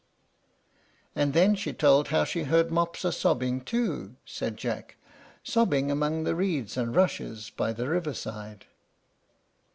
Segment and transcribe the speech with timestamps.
[1.15, 4.97] "And then she told how she heard Mopsa sobbing too," said Jack;
[5.43, 8.65] "sobbing among the reeds and rushes by the river side."